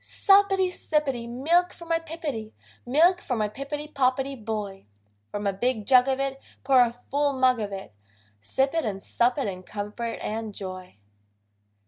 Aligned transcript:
Suppity, 0.03 0.69
sippity! 0.71 1.29
Milk 1.29 1.71
for 1.71 1.85
my 1.85 1.99
Pippity, 1.99 2.53
Milk 2.87 3.21
for 3.21 3.35
my 3.35 3.47
Pippity 3.47 3.87
Poppity 3.87 4.35
Boy: 4.35 4.87
From 5.29 5.45
a 5.45 5.53
big 5.53 5.85
jug 5.85 6.07
of 6.07 6.19
it 6.19 6.41
Pour 6.63 6.79
a 6.81 6.99
full 7.11 7.33
mug 7.33 7.59
of 7.59 7.71
it, 7.71 7.93
Sip 8.41 8.73
it 8.73 8.83
and 8.83 9.03
sup 9.03 9.37
it 9.37 9.47
in 9.47 9.61
comfort 9.61 10.17
and 10.19 10.55
joy. 10.55 10.95